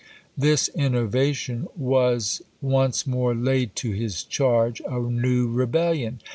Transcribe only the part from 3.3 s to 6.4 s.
laid to his charge: a new rebellion!